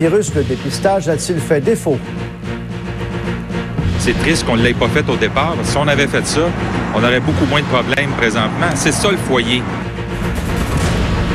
virus, 0.00 0.32
le 0.32 0.44
dépistage 0.44 1.08
a-t-il 1.08 1.40
fait 1.40 1.60
défaut? 1.60 1.98
C'est 3.98 4.16
triste 4.20 4.46
qu'on 4.46 4.56
ne 4.56 4.62
l'ait 4.62 4.72
pas 4.72 4.86
fait 4.86 5.04
au 5.10 5.16
départ. 5.16 5.56
Si 5.64 5.76
on 5.76 5.88
avait 5.88 6.06
fait 6.06 6.24
ça, 6.24 6.42
on 6.94 7.02
aurait 7.02 7.18
beaucoup 7.18 7.46
moins 7.46 7.62
de 7.62 7.66
problèmes 7.66 8.10
présentement. 8.10 8.68
C'est 8.76 8.92
ça 8.92 9.10
le 9.10 9.16
foyer. 9.16 9.60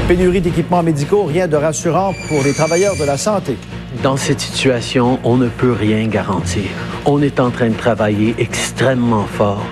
Pénurie 0.07 0.39
d'équipements 0.39 0.81
médicaux, 0.81 1.25
rien 1.25 1.49
de 1.49 1.57
rassurant 1.57 2.13
pour 2.29 2.41
les 2.41 2.53
travailleurs 2.53 2.95
de 2.95 3.03
la 3.03 3.17
santé. 3.17 3.57
Dans 4.01 4.15
cette 4.15 4.39
situation, 4.39 5.19
on 5.25 5.35
ne 5.35 5.49
peut 5.49 5.73
rien 5.73 6.07
garantir. 6.07 6.63
On 7.05 7.21
est 7.21 7.41
en 7.41 7.49
train 7.49 7.67
de 7.67 7.75
travailler 7.75 8.33
extrêmement 8.37 9.25
fort. 9.25 9.65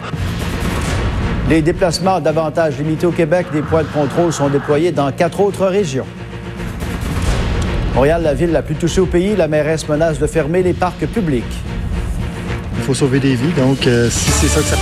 Les 1.48 1.62
déplacements 1.62 2.20
davantage 2.20 2.78
limités 2.78 3.06
au 3.06 3.12
Québec, 3.12 3.46
des 3.54 3.62
points 3.62 3.84
de 3.84 3.88
contrôle 3.88 4.34
sont 4.34 4.50
déployés 4.50 4.92
dans 4.92 5.14
quatre 5.14 5.40
autres 5.40 5.68
régions. 5.68 6.08
Montréal, 7.94 8.24
la 8.24 8.34
ville 8.34 8.52
la 8.52 8.62
plus 8.62 8.76
touchée 8.76 9.02
au 9.02 9.06
pays, 9.06 9.36
la 9.36 9.48
mairesse 9.48 9.88
menace 9.88 10.18
de 10.18 10.26
fermer 10.26 10.64
les 10.64 10.74
parcs 10.74 11.06
publics. 11.08 11.44
Il 12.78 12.84
faut 12.84 12.94
sauver 12.94 13.20
des 13.20 13.36
vies, 13.36 13.52
donc 13.58 13.86
euh, 13.86 14.10
si 14.10 14.32
c'est 14.32 14.48
ça 14.48 14.62
que 14.62 14.68
ça... 14.68 14.78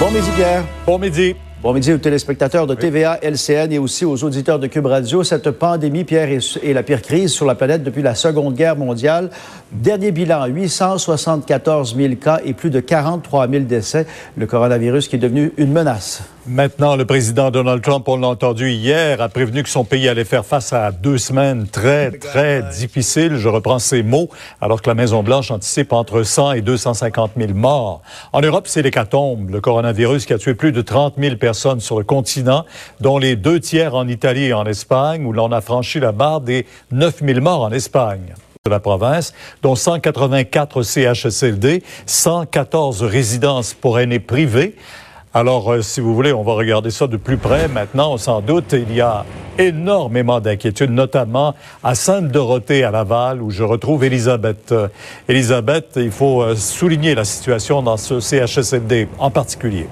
Bon 0.00 0.10
midi, 0.10 0.28
Pierre. 0.34 0.64
Bon 0.86 0.98
midi. 0.98 1.36
Bon 1.62 1.74
midi 1.74 1.92
aux 1.92 1.98
téléspectateurs 1.98 2.66
de 2.66 2.74
TVA, 2.74 3.18
LCN 3.22 3.70
et 3.70 3.78
aussi 3.78 4.06
aux 4.06 4.24
auditeurs 4.24 4.58
de 4.58 4.66
Cube 4.66 4.86
Radio. 4.86 5.22
Cette 5.22 5.50
pandémie, 5.50 6.04
Pierre, 6.04 6.30
est 6.30 6.72
la 6.72 6.82
pire 6.82 7.02
crise 7.02 7.32
sur 7.32 7.44
la 7.44 7.54
planète 7.54 7.82
depuis 7.82 8.00
la 8.00 8.14
Seconde 8.14 8.54
Guerre 8.54 8.76
mondiale. 8.76 9.28
Dernier 9.70 10.10
bilan, 10.10 10.46
874 10.46 11.94
000 11.94 12.14
cas 12.14 12.40
et 12.46 12.54
plus 12.54 12.70
de 12.70 12.80
43 12.80 13.46
000 13.46 13.64
décès. 13.64 14.06
Le 14.38 14.46
coronavirus 14.46 15.08
qui 15.08 15.16
est 15.16 15.18
devenu 15.18 15.52
une 15.58 15.70
menace. 15.70 16.22
Maintenant, 16.46 16.96
le 16.96 17.04
président 17.04 17.50
Donald 17.50 17.82
Trump, 17.82 18.08
on 18.08 18.16
l'a 18.16 18.28
entendu 18.28 18.70
hier, 18.70 19.20
a 19.20 19.28
prévenu 19.28 19.62
que 19.62 19.68
son 19.68 19.84
pays 19.84 20.08
allait 20.08 20.24
faire 20.24 20.46
face 20.46 20.72
à 20.72 20.90
deux 20.90 21.18
semaines 21.18 21.68
très, 21.68 22.10
très 22.18 22.62
difficiles. 22.62 23.36
Je 23.36 23.48
reprends 23.48 23.78
ces 23.78 24.02
mots, 24.02 24.30
alors 24.62 24.80
que 24.80 24.88
la 24.88 24.94
Maison-Blanche 24.94 25.50
anticipe 25.50 25.92
entre 25.92 26.22
100 26.22 26.52
et 26.52 26.60
250 26.62 27.32
000 27.36 27.52
morts. 27.52 28.00
En 28.32 28.40
Europe, 28.40 28.68
c'est 28.68 28.80
l'hécatombe, 28.80 29.50
le 29.50 29.60
coronavirus 29.60 30.24
qui 30.24 30.32
a 30.32 30.38
tué 30.38 30.54
plus 30.54 30.72
de 30.72 30.80
30 30.80 31.16
000 31.18 31.36
personnes 31.36 31.80
sur 31.80 31.98
le 31.98 32.04
continent, 32.04 32.64
dont 33.00 33.18
les 33.18 33.36
deux 33.36 33.60
tiers 33.60 33.94
en 33.94 34.08
Italie 34.08 34.46
et 34.46 34.54
en 34.54 34.64
Espagne, 34.64 35.26
où 35.26 35.34
l'on 35.34 35.52
a 35.52 35.60
franchi 35.60 36.00
la 36.00 36.12
barre 36.12 36.40
des 36.40 36.64
9 36.90 37.22
000 37.22 37.40
morts 37.40 37.64
en 37.64 37.70
Espagne 37.70 38.34
de 38.64 38.70
la 38.70 38.80
province, 38.80 39.34
dont 39.60 39.74
184 39.74 40.82
CHSLD, 40.82 41.82
114 42.06 43.02
résidences 43.02 43.74
pour 43.74 43.98
aînés 43.98 44.20
privées. 44.20 44.74
Alors, 45.32 45.70
euh, 45.72 45.80
si 45.80 46.00
vous 46.00 46.12
voulez, 46.12 46.32
on 46.32 46.42
va 46.42 46.54
regarder 46.54 46.90
ça 46.90 47.06
de 47.06 47.16
plus 47.16 47.36
près. 47.36 47.68
Maintenant, 47.68 48.16
sans 48.16 48.40
doute, 48.40 48.72
il 48.72 48.92
y 48.92 49.00
a 49.00 49.24
énormément 49.58 50.40
d'inquiétudes, 50.40 50.90
notamment 50.90 51.54
à 51.84 51.94
Sainte-Dorothée, 51.94 52.82
à 52.82 52.90
Laval, 52.90 53.40
où 53.40 53.50
je 53.50 53.62
retrouve 53.62 54.02
Elisabeth. 54.02 54.72
Euh, 54.72 54.88
Elisabeth, 55.28 55.92
il 55.94 56.10
faut 56.10 56.42
euh, 56.42 56.56
souligner 56.56 57.14
la 57.14 57.24
situation 57.24 57.80
dans 57.80 57.96
ce 57.96 58.18
CHSLD 58.18 59.06
en 59.20 59.30
particulier. 59.30 59.86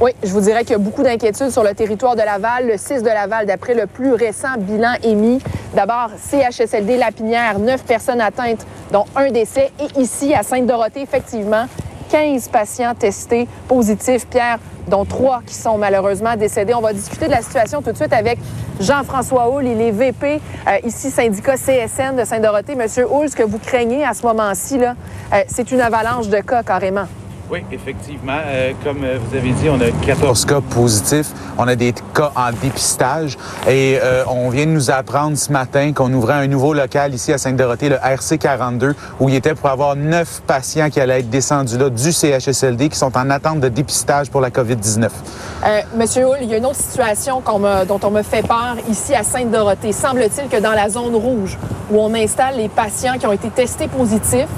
Oui, 0.00 0.10
je 0.24 0.30
vous 0.30 0.40
dirais 0.40 0.62
qu'il 0.62 0.72
y 0.72 0.74
a 0.74 0.78
beaucoup 0.78 1.04
d'inquiétudes 1.04 1.50
sur 1.50 1.62
le 1.62 1.74
territoire 1.74 2.16
de 2.16 2.22
Laval, 2.22 2.66
le 2.66 2.76
6 2.76 3.02
de 3.02 3.08
Laval, 3.08 3.46
d'après 3.46 3.74
le 3.74 3.86
plus 3.86 4.14
récent 4.14 4.48
bilan 4.58 4.94
émis. 5.04 5.38
D'abord, 5.76 6.10
CHSLD 6.18 6.96
Lapinière, 6.96 7.60
neuf 7.60 7.84
personnes 7.84 8.20
atteintes, 8.20 8.66
dont 8.92 9.04
un 9.14 9.30
décès. 9.30 9.70
Et 9.78 10.00
ici, 10.00 10.34
à 10.34 10.42
Sainte-Dorothée, 10.42 11.02
effectivement, 11.02 11.66
15 12.14 12.46
patients 12.46 12.94
testés 12.94 13.48
positifs, 13.66 14.24
Pierre, 14.28 14.60
dont 14.86 15.04
trois 15.04 15.42
qui 15.44 15.54
sont 15.54 15.76
malheureusement 15.76 16.36
décédés. 16.36 16.72
On 16.72 16.80
va 16.80 16.92
discuter 16.92 17.26
de 17.26 17.32
la 17.32 17.42
situation 17.42 17.82
tout 17.82 17.90
de 17.90 17.96
suite 17.96 18.12
avec 18.12 18.38
Jean-François 18.78 19.50
Hull. 19.50 19.66
Il 19.66 19.80
est 19.80 19.90
VP, 19.90 20.40
euh, 20.68 20.78
ici, 20.84 21.10
syndicat 21.10 21.56
CSN 21.56 22.14
de 22.16 22.24
Sainte-Dorothée. 22.24 22.76
Monsieur 22.76 23.08
Hull, 23.10 23.28
ce 23.28 23.34
que 23.34 23.42
vous 23.42 23.58
craignez 23.58 24.04
à 24.04 24.14
ce 24.14 24.24
moment-ci, 24.24 24.78
euh, 24.80 25.42
c'est 25.48 25.72
une 25.72 25.80
avalanche 25.80 26.28
de 26.28 26.38
cas 26.38 26.62
carrément. 26.62 27.08
Oui, 27.50 27.62
effectivement. 27.70 28.38
Euh, 28.46 28.72
comme 28.82 29.04
euh, 29.04 29.18
vous 29.20 29.36
avez 29.36 29.50
dit, 29.50 29.68
on 29.68 29.78
a 29.80 29.90
14 30.06 30.46
cas 30.46 30.60
positifs. 30.62 31.30
On 31.58 31.68
a 31.68 31.76
des 31.76 31.92
cas 32.14 32.32
en 32.34 32.50
dépistage. 32.52 33.36
Et 33.68 33.98
euh, 34.02 34.24
on 34.28 34.48
vient 34.48 34.64
de 34.64 34.70
nous 34.70 34.90
apprendre 34.90 35.36
ce 35.36 35.52
matin 35.52 35.92
qu'on 35.92 36.12
ouvrait 36.14 36.34
un 36.34 36.46
nouveau 36.46 36.72
local 36.72 37.12
ici 37.12 37.32
à 37.34 37.38
Sainte-Dorothée, 37.38 37.90
le 37.90 37.96
RC42, 37.96 38.94
où 39.20 39.28
il 39.28 39.34
était 39.34 39.54
pour 39.54 39.68
avoir 39.68 39.94
neuf 39.94 40.42
patients 40.46 40.88
qui 40.88 41.00
allaient 41.00 41.20
être 41.20 41.28
descendus 41.28 41.76
là 41.76 41.90
du 41.90 42.12
CHSLD 42.12 42.88
qui 42.88 42.96
sont 42.98 43.14
en 43.16 43.28
attente 43.28 43.60
de 43.60 43.68
dépistage 43.68 44.30
pour 44.30 44.40
la 44.40 44.50
COVID-19. 44.50 45.10
Monsieur 45.96 46.26
Hull, 46.26 46.38
il 46.42 46.48
y 46.48 46.54
a 46.54 46.58
une 46.58 46.66
autre 46.66 46.76
situation 46.76 47.42
dont 47.88 48.00
on 48.02 48.10
me 48.10 48.22
fait 48.22 48.46
peur 48.46 48.76
ici 48.88 49.14
à 49.14 49.22
Sainte-Dorothée. 49.22 49.92
Semble-t-il 49.92 50.48
que 50.48 50.62
dans 50.62 50.72
la 50.72 50.88
zone 50.88 51.14
rouge, 51.14 51.58
où 51.90 52.00
on 52.00 52.14
installe 52.14 52.56
les 52.56 52.68
patients 52.68 53.18
qui 53.18 53.26
ont 53.26 53.32
été 53.32 53.48
testés 53.48 53.88
positifs, 53.88 54.48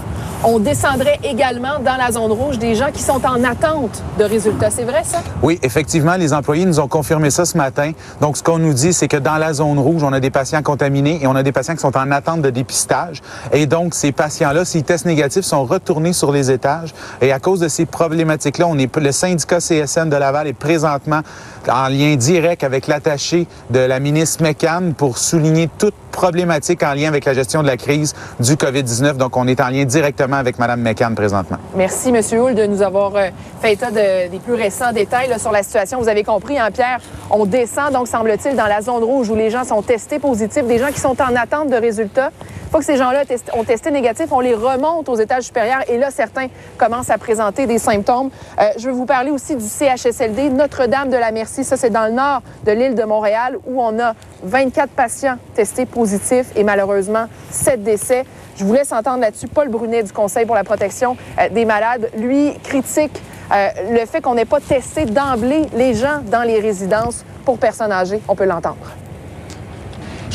on 0.45 0.59
descendrait 0.59 1.19
également 1.23 1.79
dans 1.81 1.97
la 1.97 2.13
zone 2.13 2.33
rouge 2.33 2.59
des 2.59 2.75
gens 2.75 2.91
qui 2.93 3.03
sont 3.03 3.25
en 3.27 3.43
attente 3.45 4.03
de 4.19 4.25
résultats. 4.25 4.71
C'est 4.71 4.85
vrai, 4.85 5.03
ça? 5.05 5.19
Oui, 5.43 5.59
effectivement, 5.63 6.17
les 6.17 6.33
employés 6.33 6.65
nous 6.65 6.81
ont 6.81 6.89
confirmé 6.89 7.31
ça 7.31 7.45
ce 7.45 7.57
matin. 7.57 7.93
Donc, 8.21 8.37
ce 8.37 8.43
qu'on 8.43 8.59
nous 8.59 8.73
dit, 8.73 8.93
c'est 8.93 9.09
que 9.09 9.17
dans 9.17 9.37
la 9.37 9.53
zone 9.55 9.79
rouge, 9.79 10.03
on 10.03 10.13
a 10.13 10.21
des 10.21 10.31
patients 10.31 10.63
contaminés 10.63 11.19
et 11.23 11.27
on 11.27 11.35
a 11.35 11.43
des 11.43 11.53
patients 11.53 11.75
qui 11.75 11.81
sont 11.81 11.97
en 11.97 12.11
attente 12.11 12.43
de 12.43 12.51
dépistage. 12.51 13.23
Et 13.53 13.67
donc, 13.67 13.95
ces 13.95 14.13
patients-là, 14.13 14.65
s'ils 14.65 14.85
testent 14.85 15.07
négatifs, 15.07 15.45
sont 15.45 15.65
retournés 15.65 16.13
sur 16.13 16.33
les 16.33 16.51
étages. 16.51 16.95
Et 17.21 17.33
à 17.33 17.39
cause 17.39 17.61
de 17.61 17.69
ces 17.69 17.87
problématiques-là, 17.87 18.67
on 18.69 18.79
est, 18.79 18.95
le 18.97 19.13
syndicat 19.13 19.59
CSN 19.59 20.09
de 20.09 20.17
Laval 20.17 20.47
est 20.47 20.53
présentement 20.53 21.21
en 21.69 21.89
lien 21.89 22.15
direct 22.17 22.65
avec 22.65 22.87
l'attaché 22.87 23.47
de 23.71 23.81
la 23.81 24.01
ministre 24.01 24.43
McCann 24.43 24.95
pour 24.95 25.19
souligner 25.19 25.69
toute 25.79 25.95
problématique 26.17 26.83
en 26.83 26.95
lien 26.95 27.09
avec 27.09 27.27
la 27.27 27.35
gestion 27.35 27.63
de 27.63 27.67
la 27.67 27.77
crise 27.77 28.15
du 28.41 28.55
COVID-19. 28.55 29.19
Donc, 29.19 29.37
on 29.37 29.47
est 29.47 29.61
en 29.61 29.69
lien 29.69 29.85
directement 29.85 30.37
avec 30.37 30.59
Mme 30.59 30.81
McCann 30.81 31.15
présentement. 31.15 31.59
Merci, 31.77 32.09
M. 32.09 32.21
Hull, 32.33 32.55
de 32.55 32.67
nous 32.67 32.81
avoir 32.81 33.15
euh, 33.15 33.29
fait 33.61 33.75
état 33.75 33.91
des 33.91 34.41
plus 34.45 34.55
récents 34.55 34.93
détails 34.93 35.39
sur 35.39 35.53
la 35.53 35.63
situation. 35.63 36.01
Vous 36.01 36.09
avez 36.09 36.25
compris, 36.25 36.59
hein, 36.59 36.71
Pierre, 36.73 37.01
on 37.31 37.45
descend, 37.45 37.93
donc, 37.93 38.09
semble-t-il, 38.09 38.57
dans 38.57 38.67
la 38.67 38.81
zone 38.81 39.05
rouge 39.05 39.29
où 39.29 39.37
les 39.37 39.51
gens 39.51 39.65
sont 39.65 39.83
testés 39.83 40.19
positifs, 40.19 40.67
des 40.67 40.79
gens 40.79 40.91
qui 40.93 41.01
sont 41.01 41.17
en 41.21 41.37
attente 41.37 41.69
de 41.69 41.77
résultats. 41.77 42.31
Une 42.67 42.71
fois 42.73 42.81
que 42.81 42.87
ces 42.87 42.97
gens-là 42.97 43.23
ont 43.55 43.63
testé 43.63 43.93
négatif, 43.93 44.27
on 44.33 44.41
les 44.41 44.55
remonte 44.55 45.09
aux 45.09 45.15
étages 45.15 45.45
supérieurs 45.45 45.89
et 45.89 45.99
là, 45.99 46.11
certains 46.11 46.49
commencent 46.77 47.11
à 47.11 47.17
présenter 47.17 47.65
des 47.67 47.79
symptômes. 47.79 48.31
Euh, 48.61 48.71
je 48.77 48.89
veux 48.89 48.93
vous 48.93 49.07
parler 49.07 49.31
aussi 49.31 49.55
du 49.55 49.65
CHSLD 49.65 50.51
Notre-Dame 50.51 51.09
de 51.09 51.17
la 51.17 51.31
Merci. 51.31 51.63
Ça, 51.63 51.77
c'est 51.77 51.91
dans 51.91 52.07
le 52.07 52.13
nord 52.13 52.43
de 52.65 52.73
l'île 52.73 52.97
de 52.97 53.05
Montréal 53.05 53.57
où 53.67 53.81
on 53.81 53.97
a 54.01 54.15
24 54.43 54.91
patients 54.91 55.37
testés 55.55 55.87
positifs 55.87 56.49
et 56.57 56.65
malheureusement 56.65 57.27
7 57.53 57.85
décès. 57.85 58.25
Je 58.57 58.65
vous 58.65 58.73
laisse 58.73 58.91
entendre 58.91 59.21
là-dessus 59.21 59.47
Paul 59.47 59.69
Brunet 59.69 60.03
du 60.03 60.13
Conseil 60.13 60.45
pour 60.45 60.57
la 60.57 60.65
protection 60.65 61.17
euh, 61.39 61.49
des 61.49 61.65
malades. 61.65 62.11
Lui 62.17 62.53
critique 62.65 63.23
euh, 63.53 63.69
le 63.93 64.05
fait 64.07 64.21
qu'on 64.21 64.35
n'ait 64.35 64.45
pas 64.45 64.61
testé 64.61 65.05
d'emblée 65.05 65.67
les 65.73 65.95
gens 65.95 66.21
dans 66.25 66.43
les 66.43 66.59
résidences 66.59 67.25
pour 67.45 67.59
personnes 67.59 67.93
âgées. 67.93 68.21
On 68.27 68.35
peut 68.35 68.45
l'entendre. 68.45 69.06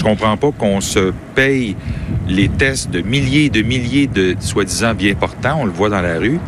Je 0.02 0.04
comprends 0.04 0.36
pas 0.36 0.50
qu'on 0.58 0.82
se 0.82 1.14
paye 1.36 1.76
les 2.28 2.50
tests 2.50 2.90
de 2.90 3.02
milliers 3.02 3.46
et 3.46 3.50
de 3.52 3.62
milliers 3.62 4.08
de 4.08 4.36
soi-disant 4.40 4.96
bien 4.96 5.14
portants, 5.14 5.60
on 5.60 5.66
le 5.66 5.72
voit 5.72 5.90
dans 5.90 6.02
la 6.02 6.18
rue, 6.18 6.40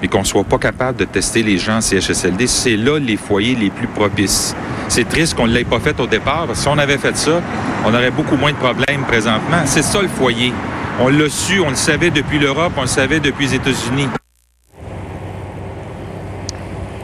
mais 0.00 0.08
qu'on 0.08 0.24
soit 0.24 0.44
pas 0.44 0.56
capable 0.56 0.96
de 0.96 1.04
tester 1.04 1.42
les 1.42 1.58
gens 1.58 1.76
en 1.76 1.80
CHSLD. 1.82 2.46
C'est 2.46 2.78
là 2.78 2.98
les 2.98 3.18
foyers 3.18 3.54
les 3.54 3.68
plus 3.68 3.86
propices. 3.86 4.56
C'est 4.88 5.06
triste 5.06 5.34
qu'on 5.34 5.46
ne 5.46 5.52
l'ait 5.52 5.64
pas 5.64 5.78
fait 5.78 6.00
au 6.00 6.06
départ. 6.06 6.48
Si 6.54 6.66
on 6.68 6.78
avait 6.78 6.96
fait 6.96 7.14
ça, 7.14 7.42
on 7.84 7.92
aurait 7.92 8.10
beaucoup 8.10 8.36
moins 8.36 8.52
de 8.52 8.56
problèmes 8.56 9.02
présentement. 9.06 9.60
C'est 9.66 9.82
ça 9.82 10.00
le 10.00 10.08
foyer. 10.08 10.50
On 10.98 11.08
l'a 11.08 11.28
su, 11.28 11.60
on 11.60 11.68
le 11.68 11.76
savait 11.76 12.08
depuis 12.08 12.38
l'Europe, 12.38 12.72
on 12.78 12.82
le 12.82 12.86
savait 12.86 13.20
depuis 13.20 13.44
les 13.44 13.56
États-Unis. 13.56 14.08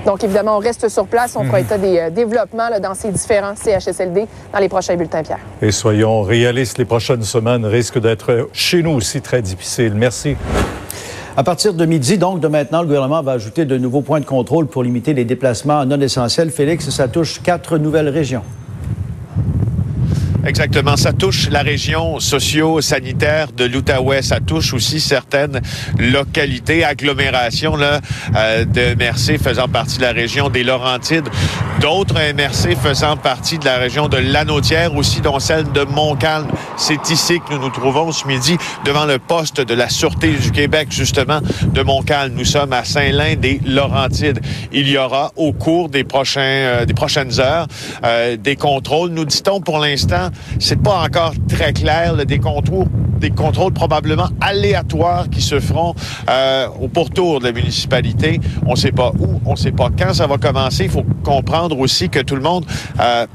Donc, 0.08 0.24
évidemment, 0.24 0.56
on 0.56 0.60
reste 0.60 0.88
sur 0.88 1.06
place. 1.06 1.36
On 1.36 1.44
fera 1.44 1.58
mhm. 1.58 1.64
état 1.64 1.76
des 1.76 1.98
euh, 1.98 2.08
développements 2.08 2.70
dans 2.82 2.94
ces 2.94 3.12
différents 3.12 3.52
CHSLD 3.54 4.24
dans 4.50 4.58
les 4.58 4.70
prochains 4.70 4.96
bulletins, 4.96 5.22
Pierre. 5.22 5.40
Et 5.60 5.70
soyons 5.70 6.22
réalistes, 6.22 6.78
les 6.78 6.86
prochaines 6.86 7.22
semaines 7.24 7.66
risquent 7.66 8.00
d'être 8.00 8.48
chez 8.54 8.82
nous 8.82 8.92
aussi 8.92 9.20
très 9.20 9.42
difficiles. 9.42 9.92
Merci. 9.94 10.34
À 11.36 11.44
partir 11.44 11.74
de 11.74 11.84
midi, 11.84 12.16
donc 12.16 12.40
de 12.40 12.48
maintenant, 12.48 12.80
le 12.80 12.86
gouvernement 12.86 13.22
va 13.22 13.32
ajouter 13.32 13.66
de 13.66 13.76
nouveaux 13.76 14.00
points 14.00 14.20
de 14.20 14.24
contrôle 14.24 14.66
pour 14.66 14.82
limiter 14.82 15.12
les 15.12 15.26
déplacements 15.26 15.84
non 15.84 16.00
essentiels. 16.00 16.50
Félix, 16.50 16.88
ça 16.88 17.06
touche 17.06 17.42
quatre 17.42 17.76
nouvelles 17.76 18.08
régions. 18.08 18.42
Exactement. 20.48 20.96
Ça 20.96 21.12
touche 21.12 21.50
la 21.50 21.60
région 21.60 22.20
socio-sanitaire 22.20 23.52
de 23.52 23.66
l'Outaouais. 23.66 24.22
Ça 24.22 24.40
touche 24.40 24.72
aussi 24.72 24.98
certaines 24.98 25.60
localités, 25.98 26.84
agglomérations 26.84 27.76
là, 27.76 28.00
euh, 28.34 28.64
de 28.64 28.94
MRC 28.94 29.36
faisant 29.38 29.68
partie 29.68 29.98
de 29.98 30.02
la 30.02 30.12
région 30.12 30.48
des 30.48 30.64
Laurentides. 30.64 31.28
D'autres 31.82 32.14
MRC 32.14 32.76
faisant 32.82 33.18
partie 33.18 33.58
de 33.58 33.66
la 33.66 33.76
région 33.76 34.08
de 34.08 34.16
Lanaudière, 34.16 34.96
aussi 34.96 35.20
dont 35.20 35.38
celle 35.38 35.70
de 35.72 35.82
Montcalm. 35.82 36.48
C'est 36.78 37.10
ici 37.10 37.40
que 37.40 37.52
nous 37.52 37.60
nous 37.60 37.70
trouvons 37.70 38.10
ce 38.10 38.26
midi 38.26 38.56
devant 38.86 39.04
le 39.04 39.18
poste 39.18 39.60
de 39.60 39.74
la 39.74 39.90
Sûreté 39.90 40.32
du 40.32 40.50
Québec, 40.50 40.88
justement, 40.90 41.40
de 41.62 41.82
Montcalm. 41.82 42.32
Nous 42.32 42.46
sommes 42.46 42.72
à 42.72 42.84
Saint-Lin 42.84 43.36
des 43.36 43.60
Laurentides. 43.66 44.40
Il 44.72 44.88
y 44.88 44.96
aura 44.96 45.30
au 45.36 45.52
cours 45.52 45.90
des, 45.90 46.04
prochains, 46.04 46.40
euh, 46.40 46.84
des 46.86 46.94
prochaines 46.94 47.38
heures 47.38 47.66
euh, 48.04 48.36
des 48.36 48.56
contrôles. 48.56 49.10
Nous 49.10 49.26
dit-on 49.26 49.60
pour 49.60 49.78
l'instant, 49.78 50.30
c'est 50.58 50.80
pas 50.80 51.02
encore 51.02 51.34
très 51.48 51.72
clair, 51.72 52.14
là, 52.14 52.24
des 52.24 52.38
contours 52.38 52.86
des 53.18 53.30
contrôles 53.30 53.72
probablement 53.72 54.28
aléatoires 54.40 55.28
qui 55.28 55.42
se 55.42 55.60
feront 55.60 55.94
euh, 56.30 56.68
au 56.80 56.88
pourtour 56.88 57.40
de 57.40 57.46
la 57.46 57.52
municipalité. 57.52 58.40
On 58.66 58.72
ne 58.72 58.76
sait 58.76 58.92
pas 58.92 59.12
où, 59.18 59.40
on 59.44 59.52
ne 59.52 59.56
sait 59.56 59.72
pas 59.72 59.88
quand 59.96 60.14
ça 60.14 60.26
va 60.26 60.38
commencer. 60.38 60.84
Il 60.84 60.90
faut 60.90 61.04
comprendre 61.24 61.78
aussi 61.78 62.08
que 62.08 62.20
tout 62.20 62.36
le 62.36 62.42
monde 62.42 62.64
euh, 63.00 63.26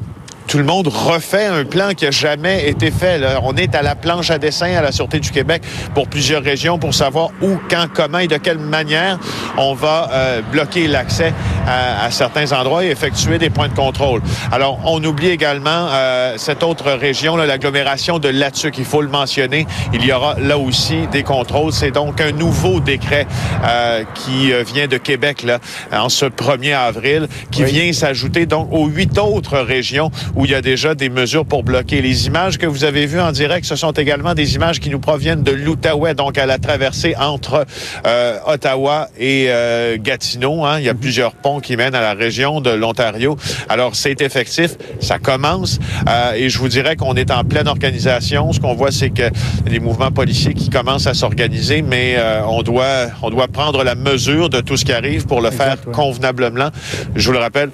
tout 0.47 0.57
le 0.57 0.63
monde 0.63 0.87
refait 0.87 1.45
un 1.45 1.65
plan 1.65 1.91
qui 1.95 2.05
a 2.05 2.11
jamais 2.11 2.67
été 2.67 2.91
fait. 2.91 3.17
Là. 3.17 3.39
On 3.43 3.55
est 3.55 3.75
à 3.75 3.81
la 3.81 3.95
planche 3.95 4.31
à 4.31 4.37
dessin 4.37 4.73
à 4.75 4.81
la 4.81 4.91
Sûreté 4.91 5.19
du 5.19 5.31
Québec 5.31 5.63
pour 5.93 6.07
plusieurs 6.07 6.43
régions 6.43 6.77
pour 6.77 6.93
savoir 6.93 7.29
où, 7.41 7.57
quand, 7.69 7.87
comment 7.93 8.19
et 8.19 8.27
de 8.27 8.37
quelle 8.37 8.57
manière 8.57 9.19
on 9.57 9.73
va 9.73 10.09
euh, 10.11 10.41
bloquer 10.51 10.87
l'accès 10.87 11.33
à, 11.67 12.05
à, 12.05 12.11
certains 12.11 12.51
endroits 12.51 12.85
et 12.85 12.89
effectuer 12.89 13.37
des 13.37 13.49
points 13.49 13.67
de 13.67 13.73
contrôle. 13.73 14.21
Alors, 14.51 14.79
on 14.85 15.03
oublie 15.03 15.29
également 15.29 15.87
euh, 15.91 16.35
cette 16.37 16.63
autre 16.63 16.91
région, 16.91 17.35
l'agglomération 17.35 18.19
de 18.19 18.29
Latuc. 18.29 18.77
Il 18.77 18.85
faut 18.85 19.01
le 19.01 19.07
mentionner. 19.07 19.65
Il 19.93 20.05
y 20.05 20.11
aura 20.11 20.35
là 20.39 20.57
aussi 20.57 21.07
des 21.11 21.23
contrôles. 21.23 21.71
C'est 21.73 21.91
donc 21.91 22.21
un 22.21 22.31
nouveau 22.31 22.79
décret 22.79 23.27
euh, 23.63 24.03
qui 24.13 24.51
vient 24.73 24.87
de 24.87 24.97
Québec 24.97 25.43
là, 25.43 25.59
en 25.91 26.09
ce 26.09 26.25
1er 26.25 26.75
avril, 26.75 27.27
qui 27.51 27.63
oui. 27.63 27.71
vient 27.71 27.93
s'ajouter 27.93 28.45
donc 28.45 28.69
aux 28.71 28.87
huit 28.87 29.17
autres 29.17 29.59
régions 29.59 30.11
où 30.35 30.45
il 30.45 30.51
y 30.51 30.55
a 30.55 30.61
déjà 30.61 30.95
des 30.95 31.09
mesures 31.09 31.45
pour 31.45 31.63
bloquer. 31.63 32.01
Les 32.01 32.27
images 32.27 32.57
que 32.57 32.65
vous 32.65 32.83
avez 32.83 33.05
vues 33.05 33.21
en 33.21 33.31
direct, 33.31 33.65
ce 33.65 33.75
sont 33.75 33.91
également 33.91 34.33
des 34.33 34.55
images 34.55 34.79
qui 34.79 34.89
nous 34.89 34.99
proviennent 34.99 35.43
de 35.43 35.51
l'Outaouais, 35.51 36.13
donc 36.13 36.37
à 36.37 36.45
la 36.45 36.57
traversée 36.57 37.15
entre 37.19 37.65
euh, 38.07 38.39
Ottawa 38.45 39.09
et 39.17 39.45
euh, 39.49 39.97
Gatineau. 39.99 40.65
Hein. 40.65 40.79
Il 40.79 40.85
y 40.85 40.89
a 40.89 40.93
plusieurs 40.93 41.33
ponts 41.33 41.59
qui 41.59 41.77
mènent 41.77 41.95
à 41.95 42.01
la 42.01 42.13
région 42.13 42.61
de 42.61 42.71
l'Ontario. 42.71 43.37
Alors, 43.69 43.95
c'est 43.95 44.21
effectif, 44.21 44.71
ça 44.99 45.19
commence 45.19 45.79
euh, 46.09 46.33
et 46.33 46.49
je 46.49 46.57
vous 46.59 46.67
dirais 46.67 46.95
qu'on 46.95 47.15
est 47.15 47.31
en 47.31 47.43
pleine 47.43 47.67
organisation. 47.67 48.51
Ce 48.51 48.59
qu'on 48.59 48.73
voit, 48.73 48.91
c'est 48.91 49.09
que 49.09 49.29
les 49.67 49.79
mouvements 49.79 50.11
policiers 50.11 50.53
qui 50.53 50.69
commencent 50.69 51.07
à 51.07 51.13
s'organiser, 51.13 51.81
mais 51.81 52.15
euh, 52.17 52.41
on 52.47 52.63
doit 52.63 53.07
on 53.21 53.29
doit 53.29 53.47
prendre 53.47 53.83
la 53.83 53.95
mesure 53.95 54.49
de 54.49 54.61
tout 54.61 54.77
ce 54.77 54.85
qui 54.85 54.93
arrive 54.93 55.25
pour 55.25 55.41
le 55.41 55.47
exact, 55.47 55.63
faire 55.63 55.87
ouais. 55.87 55.93
convenablement. 55.93 56.69
Je 57.15 57.27
vous 57.27 57.33
le 57.33 57.39
rappelle, 57.39 57.69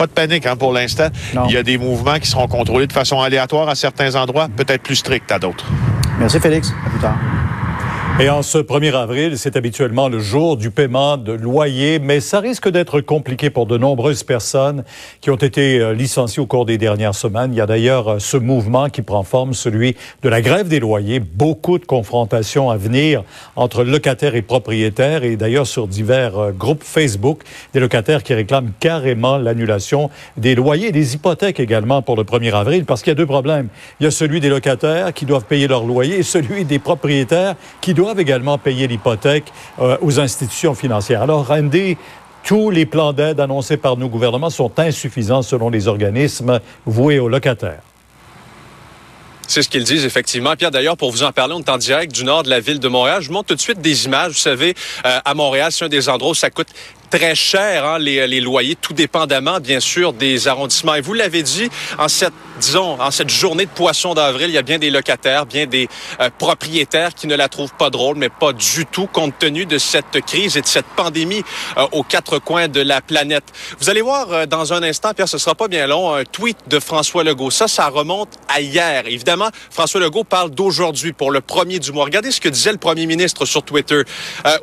pas 0.00 0.06
de 0.06 0.12
panique 0.12 0.46
hein, 0.46 0.56
pour 0.56 0.72
l'instant. 0.72 1.08
Il 1.46 1.52
y 1.52 1.58
a 1.58 1.62
des 1.62 1.76
mouvements 1.76 2.18
qui 2.18 2.26
seront 2.26 2.48
contrôlés 2.48 2.86
de 2.86 2.92
façon 2.92 3.20
aléatoire 3.20 3.68
à 3.68 3.74
certains 3.74 4.14
endroits, 4.14 4.48
peut-être 4.56 4.82
plus 4.82 4.96
stricts 4.96 5.30
à 5.30 5.38
d'autres. 5.38 5.66
Merci 6.18 6.40
Félix. 6.40 6.72
À 6.86 6.88
plus 6.88 7.00
tard. 7.00 7.18
Et 8.18 8.28
en 8.28 8.42
ce 8.42 8.58
1er 8.58 8.94
avril, 8.94 9.38
c'est 9.38 9.56
habituellement 9.56 10.08
le 10.08 10.18
jour 10.18 10.58
du 10.58 10.70
paiement 10.70 11.16
de 11.16 11.32
loyer, 11.32 11.98
mais 11.98 12.20
ça 12.20 12.40
risque 12.40 12.68
d'être 12.68 13.00
compliqué 13.00 13.48
pour 13.48 13.64
de 13.64 13.78
nombreuses 13.78 14.24
personnes 14.24 14.84
qui 15.22 15.30
ont 15.30 15.36
été 15.36 15.94
licenciées 15.94 16.42
au 16.42 16.46
cours 16.46 16.66
des 16.66 16.76
dernières 16.76 17.14
semaines. 17.14 17.54
Il 17.54 17.56
y 17.56 17.62
a 17.62 17.66
d'ailleurs 17.66 18.20
ce 18.20 18.36
mouvement 18.36 18.90
qui 18.90 19.00
prend 19.00 19.22
forme, 19.22 19.54
celui 19.54 19.96
de 20.22 20.28
la 20.28 20.42
grève 20.42 20.68
des 20.68 20.80
loyers. 20.80 21.18
Beaucoup 21.18 21.78
de 21.78 21.86
confrontations 21.86 22.68
à 22.68 22.76
venir 22.76 23.22
entre 23.56 23.84
locataires 23.84 24.34
et 24.34 24.42
propriétaires 24.42 25.24
et 25.24 25.36
d'ailleurs 25.36 25.66
sur 25.66 25.88
divers 25.88 26.52
groupes 26.52 26.84
Facebook, 26.84 27.40
des 27.72 27.80
locataires 27.80 28.22
qui 28.22 28.34
réclament 28.34 28.72
carrément 28.80 29.38
l'annulation 29.38 30.10
des 30.36 30.54
loyers 30.54 30.88
et 30.88 30.92
des 30.92 31.14
hypothèques 31.14 31.58
également 31.58 32.02
pour 32.02 32.16
le 32.16 32.24
1er 32.24 32.52
avril 32.52 32.84
parce 32.84 33.00
qu'il 33.02 33.12
y 33.12 33.12
a 33.12 33.16
deux 33.16 33.24
problèmes. 33.24 33.68
Il 33.98 34.04
y 34.04 34.06
a 34.06 34.10
celui 34.10 34.40
des 34.40 34.50
locataires 34.50 35.14
qui 35.14 35.24
doivent 35.24 35.46
payer 35.46 35.68
leur 35.68 35.84
loyer 35.84 36.18
et 36.18 36.22
celui 36.22 36.66
des 36.66 36.78
propriétaires 36.78 37.54
qui 37.80 37.94
doivent 37.94 38.09
également 38.18 38.58
payer 38.58 38.86
l'hypothèque 38.86 39.52
euh, 39.80 39.96
aux 40.00 40.20
institutions 40.20 40.74
financières. 40.74 41.22
Alors, 41.22 41.46
Randy, 41.46 41.96
tous 42.42 42.70
les 42.70 42.86
plans 42.86 43.12
d'aide 43.12 43.40
annoncés 43.40 43.76
par 43.76 43.96
nos 43.96 44.08
gouvernements 44.08 44.50
sont 44.50 44.72
insuffisants 44.78 45.42
selon 45.42 45.70
les 45.70 45.88
organismes 45.88 46.60
voués 46.86 47.18
aux 47.18 47.28
locataires. 47.28 47.82
C'est 49.50 49.62
ce 49.62 49.68
qu'ils 49.68 49.82
disent, 49.82 50.04
effectivement. 50.04 50.54
Pierre, 50.54 50.70
d'ailleurs, 50.70 50.96
pour 50.96 51.10
vous 51.10 51.24
en 51.24 51.32
parler, 51.32 51.54
on 51.56 51.60
est 51.60 51.68
en 51.68 51.76
direct 51.76 52.14
du 52.14 52.22
nord 52.22 52.44
de 52.44 52.50
la 52.50 52.60
ville 52.60 52.78
de 52.78 52.86
Montréal. 52.86 53.20
Je 53.20 53.26
vous 53.26 53.34
montre 53.34 53.48
tout 53.48 53.56
de 53.56 53.60
suite 53.60 53.80
des 53.80 54.04
images. 54.04 54.30
Vous 54.30 54.38
savez, 54.38 54.76
euh, 55.04 55.18
à 55.24 55.34
Montréal, 55.34 55.72
c'est 55.72 55.84
un 55.84 55.88
des 55.88 56.08
endroits 56.08 56.30
où 56.30 56.34
ça 56.36 56.50
coûte 56.50 56.68
très 57.10 57.34
cher, 57.34 57.84
hein, 57.84 57.98
les, 57.98 58.26
les, 58.28 58.40
loyers, 58.40 58.76
tout 58.76 58.92
dépendamment, 58.92 59.58
bien 59.58 59.80
sûr, 59.80 60.12
des 60.12 60.46
arrondissements. 60.46 60.94
Et 60.94 61.00
vous 61.00 61.12
l'avez 61.12 61.42
dit, 61.42 61.68
en 61.98 62.08
cette, 62.08 62.32
disons, 62.60 63.00
en 63.00 63.10
cette 63.10 63.30
journée 63.30 63.66
de 63.66 63.70
poisson 63.70 64.14
d'avril, 64.14 64.48
il 64.48 64.54
y 64.54 64.58
a 64.58 64.62
bien 64.62 64.78
des 64.78 64.90
locataires, 64.90 65.44
bien 65.44 65.66
des 65.66 65.88
euh, 66.20 66.30
propriétaires 66.38 67.12
qui 67.14 67.26
ne 67.26 67.34
la 67.34 67.48
trouvent 67.48 67.74
pas 67.74 67.90
drôle, 67.90 68.16
mais 68.16 68.28
pas 68.28 68.52
du 68.52 68.86
tout, 68.86 69.06
compte 69.06 69.36
tenu 69.38 69.66
de 69.66 69.76
cette 69.78 70.20
crise 70.24 70.56
et 70.56 70.62
de 70.62 70.66
cette 70.66 70.86
pandémie 70.86 71.42
euh, 71.76 71.86
aux 71.92 72.04
quatre 72.04 72.38
coins 72.38 72.68
de 72.68 72.80
la 72.80 73.00
planète. 73.00 73.44
Vous 73.80 73.90
allez 73.90 74.02
voir 74.02 74.32
euh, 74.32 74.46
dans 74.46 74.72
un 74.72 74.82
instant, 74.82 75.12
Pierre, 75.12 75.28
ce 75.28 75.38
sera 75.38 75.56
pas 75.56 75.68
bien 75.68 75.88
long, 75.88 76.14
un 76.14 76.24
tweet 76.24 76.58
de 76.68 76.78
François 76.78 77.24
Legault. 77.24 77.50
Ça, 77.50 77.66
ça 77.66 77.88
remonte 77.88 78.38
à 78.48 78.60
hier. 78.60 79.02
Évidemment, 79.06 79.48
François 79.70 80.00
Legault 80.00 80.24
parle 80.24 80.50
d'aujourd'hui 80.50 81.12
pour 81.12 81.32
le 81.32 81.40
premier 81.40 81.80
du 81.80 81.90
mois. 81.90 82.04
Regardez 82.04 82.30
ce 82.30 82.40
que 82.40 82.48
disait 82.48 82.72
le 82.72 82.78
premier 82.78 83.06
ministre 83.06 83.44
sur 83.46 83.64
Twitter. 83.64 84.02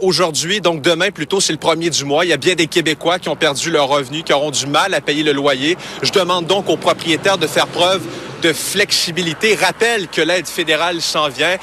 aujourd'hui, 0.01 0.61
donc 0.61 0.81
demain 0.81 1.11
plutôt, 1.11 1.41
c'est 1.41 1.51
le 1.51 1.59
premier 1.59 1.89
du 1.89 2.05
mois. 2.05 2.23
Bien 2.37 2.55
des 2.55 2.67
Québécois 2.67 3.19
qui 3.19 3.29
ont 3.29 3.35
perdu 3.35 3.71
leurs 3.71 3.87
revenus, 3.87 4.23
qui 4.23 4.33
auront 4.33 4.51
du 4.51 4.67
mal 4.67 4.93
à 4.93 5.01
payer 5.01 5.23
le 5.23 5.33
loyer. 5.33 5.77
Je 6.01 6.11
demande 6.11 6.45
donc 6.45 6.69
aux 6.69 6.77
propriétaires 6.77 7.37
de 7.37 7.47
faire 7.47 7.67
preuve 7.67 8.01
de 8.41 8.53
flexibilité. 8.53 9.55
Rappelle 9.55 10.07
que 10.07 10.21
l'aide 10.21 10.47
fédérale 10.47 11.01
s'en 11.01 11.29
vient 11.29 11.57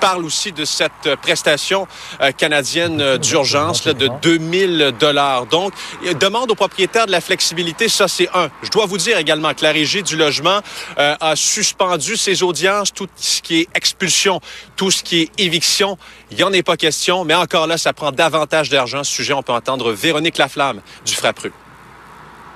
parle 0.00 0.24
aussi 0.24 0.52
de 0.52 0.64
cette 0.64 1.14
prestation 1.22 1.86
euh, 2.20 2.32
canadienne 2.32 3.18
d'urgence 3.18 3.84
de 3.84 4.08
2000 4.22 4.94
dollars. 4.98 5.46
Donc, 5.46 5.72
demande 6.18 6.50
aux 6.50 6.54
propriétaires 6.54 7.06
de 7.06 7.12
la 7.12 7.20
flexibilité, 7.20 7.88
ça 7.88 8.08
c'est 8.08 8.28
un. 8.34 8.48
Je 8.62 8.70
dois 8.70 8.86
vous 8.86 8.98
dire 8.98 9.18
également 9.18 9.52
que 9.54 9.62
la 9.62 9.72
régie 9.72 10.02
du 10.02 10.16
logement 10.16 10.60
euh, 10.98 11.14
a 11.20 11.36
suspendu 11.36 12.16
ses 12.16 12.42
audiences, 12.42 12.92
tout 12.92 13.08
ce 13.16 13.42
qui 13.42 13.60
est 13.60 13.68
expulsion, 13.74 14.40
tout 14.76 14.90
ce 14.90 15.02
qui 15.02 15.22
est 15.22 15.30
éviction. 15.38 15.98
Il 16.30 16.36
n'y 16.38 16.42
en 16.42 16.52
est 16.52 16.62
pas 16.62 16.76
question, 16.76 17.24
mais 17.24 17.34
encore 17.34 17.66
là, 17.66 17.78
ça 17.78 17.92
prend 17.92 18.12
davantage 18.12 18.70
d'argent. 18.70 19.04
Ce 19.04 19.12
sujet, 19.12 19.32
on 19.34 19.42
peut 19.42 19.52
entendre 19.52 19.92
Véronique 19.92 20.38
Laflamme 20.38 20.80
du 21.04 21.14
Frappru. 21.14 21.52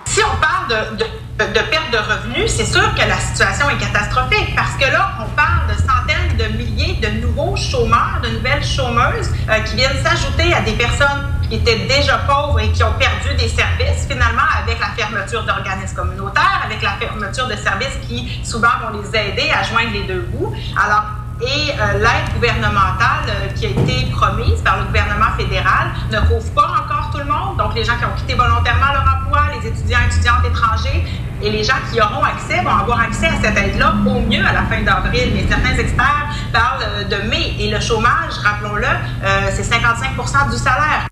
Si 0.07 0.21
on 0.23 0.37
parle 0.41 0.69
de, 0.69 0.97
de, 0.97 1.53
de, 1.53 1.61
perte 1.71 1.91
de 1.91 1.99
revenus, 1.99 2.51
c'est 2.51 2.67
sûr 2.67 2.95
que 2.95 3.09
la 3.09 3.19
situation 3.19 3.71
est 3.71 3.79
catastrophique 3.79 4.55
parce 4.55 4.75
que 4.77 4.85
là, 4.85 5.13
on 5.21 5.29
parle 5.35 5.67
de 5.69 5.75
centaines 5.75 6.24
chômeurs, 7.71 8.21
de 8.23 8.29
nouvelles 8.29 8.65
chômeuses 8.65 9.31
euh, 9.49 9.61
qui 9.61 9.77
viennent 9.77 10.03
s'ajouter 10.03 10.53
à 10.55 10.61
des 10.61 10.73
personnes 10.73 11.31
qui 11.49 11.57
étaient 11.57 11.87
déjà 11.87 12.19
pauvres 12.19 12.61
et 12.61 12.71
qui 12.73 12.83
ont 12.83 12.93
perdu 12.93 13.35
des 13.39 13.49
services 13.49 14.07
finalement 14.09 14.49
avec 14.63 14.79
la 14.81 14.89
fermeture 14.97 15.45
d'organismes 15.45 15.97
communautaires, 15.97 16.63
avec 16.65 16.83
la 16.83 16.93
fermeture 16.93 17.49
de 17.49 17.57
services 17.57 17.99
qui 18.09 18.41
souvent 18.43 18.69
vont 18.83 18.99
les 18.99 19.09
aider 19.09 19.51
à 19.51 19.63
joindre 19.63 19.93
les 19.93 20.05
deux 20.05 20.23
bouts. 20.33 20.55
Alors, 20.77 21.05
et 21.41 21.73
euh, 21.73 21.99
l'aide 21.99 22.33
gouvernementale 22.35 23.27
euh, 23.29 23.49
qui 23.55 23.67
a 23.67 23.71
été 23.71 24.11
promise 24.13 24.61
par 24.63 24.79
le 24.79 24.85
gouvernement 24.85 25.33
fédéral 25.37 25.89
ne 26.11 26.21
couvre 26.21 26.55
pas 26.55 26.71
encore 26.81 27.11
tout 27.13 27.19
le 27.19 27.25
monde. 27.25 27.57
Donc, 27.59 27.75
les 27.75 27.85
gens 27.85 27.97
qui 27.99 28.05
ont 28.05 28.15
quitté 28.17 28.35
volontairement 28.35 28.93
leur 28.93 29.04
étudiantes 30.25 30.45
étrangers 30.47 31.05
et 31.43 31.51
les 31.51 31.65
gens 31.65 31.75
qui 31.93 32.01
auront 32.01 32.25
accès 32.25 32.63
vont 32.63 32.71
avoir 32.71 33.01
accès 33.01 33.27
à 33.27 33.41
cette 33.43 33.57
aide-là 33.57 33.95
au 34.07 34.21
mieux 34.21 34.45
à 34.45 34.53
la 34.53 34.63
fin 34.63 34.83
d'avril. 34.83 35.33
Mais 35.35 35.47
certains 35.49 35.77
experts 35.79 36.29
parlent 36.53 37.09
de 37.09 37.29
mai 37.29 37.55
et 37.59 37.71
le 37.71 37.81
chômage, 37.81 38.33
rappelons-le, 38.43 38.87
euh, 38.87 39.51
c'est 39.53 39.65
55 39.65 40.51
du 40.51 40.57
salaire. 40.57 41.09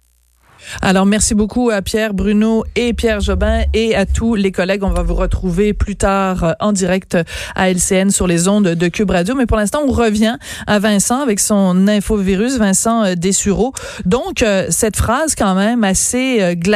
Alors, 0.81 1.07
merci 1.07 1.35
beaucoup 1.35 1.71
à 1.71 1.83
Pierre 1.83 2.15
Bruno 2.15 2.65
et 2.77 2.95
Pierre 2.95 3.21
Jobin 3.21 3.63
et 3.75 3.95
à 3.95 4.07
tous 4.07 4.35
les 4.35 4.53
collègues. 4.53 4.85
On 4.85 4.91
va 4.91 5.03
vous 5.03 5.15
retrouver 5.15 5.75
plus 5.75 5.97
tard 5.97 6.57
en 6.61 6.73
direct 6.73 7.19
à 7.55 7.71
LCN 7.71 8.11
sur 8.11 8.27
les 8.27 8.49
ondes 8.49 8.69
de 8.69 8.89
Cube 8.89 9.11
Radio. 9.11 9.35
Mais 9.35 9.47
pour 9.47 9.57
l'instant, 9.57 9.81
on 9.87 9.91
revient 9.93 10.37
à 10.67 10.79
Vincent 10.79 11.21
avec 11.21 11.41
son 11.41 11.89
infovirus, 11.89 12.59
Vincent 12.59 13.15
Dessureau. 13.17 13.73
Donc, 14.07 14.45
cette 14.71 14.97
phrase 14.97 15.35
quand 15.35 15.55
même 15.55 15.85
assez 15.85 16.57
glacée 16.57 16.73